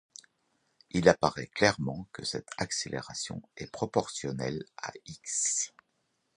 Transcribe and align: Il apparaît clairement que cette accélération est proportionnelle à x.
Il 0.89 1.07
apparaît 1.09 1.45
clairement 1.45 2.07
que 2.11 2.25
cette 2.25 2.49
accélération 2.57 3.39
est 3.55 3.71
proportionnelle 3.71 4.65
à 4.77 4.91
x. 5.05 5.75